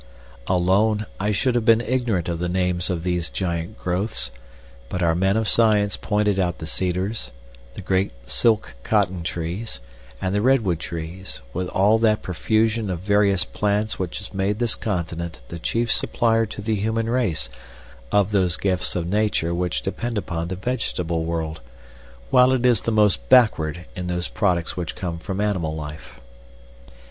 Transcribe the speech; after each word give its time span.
Alone, 0.47 1.05
I 1.19 1.31
should 1.31 1.53
have 1.53 1.63
been 1.63 1.79
ignorant 1.79 2.27
of 2.27 2.39
the 2.39 2.49
names 2.49 2.89
of 2.89 3.03
these 3.03 3.29
giant 3.29 3.77
growths, 3.77 4.31
but 4.89 5.03
our 5.03 5.13
men 5.13 5.37
of 5.37 5.47
science 5.47 5.95
pointed 5.95 6.39
out 6.39 6.57
the 6.57 6.65
cedars, 6.65 7.29
the 7.75 7.81
great 7.81 8.11
silk 8.25 8.73
cotton 8.81 9.21
trees, 9.21 9.79
and 10.19 10.33
the 10.33 10.41
redwood 10.41 10.79
trees, 10.79 11.43
with 11.53 11.67
all 11.67 11.99
that 11.99 12.23
profusion 12.23 12.89
of 12.89 13.01
various 13.01 13.43
plants 13.45 13.99
which 13.99 14.17
has 14.17 14.33
made 14.33 14.57
this 14.57 14.73
continent 14.73 15.39
the 15.49 15.59
chief 15.59 15.91
supplier 15.91 16.47
to 16.47 16.63
the 16.63 16.73
human 16.77 17.07
race 17.07 17.47
of 18.11 18.31
those 18.31 18.57
gifts 18.57 18.95
of 18.95 19.05
Nature 19.05 19.53
which 19.53 19.83
depend 19.83 20.17
upon 20.17 20.47
the 20.47 20.55
vegetable 20.55 21.25
world, 21.25 21.61
while 22.31 22.53
it 22.53 22.65
is 22.65 22.81
the 22.81 22.91
most 22.91 23.29
backward 23.29 23.85
in 23.95 24.07
those 24.07 24.29
products 24.29 24.75
which 24.75 24.95
come 24.95 25.19
from 25.19 25.39
animal 25.39 25.75
life. 25.75 26.19